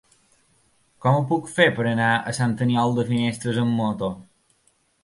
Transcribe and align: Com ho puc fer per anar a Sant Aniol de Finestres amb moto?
Com 1.05 1.17
ho 1.17 1.27
puc 1.33 1.51
fer 1.57 1.67
per 1.77 1.87
anar 1.91 2.09
a 2.17 2.35
Sant 2.41 2.59
Aniol 2.69 2.99
de 3.01 3.07
Finestres 3.13 3.63
amb 3.67 3.81
moto? 3.85 4.15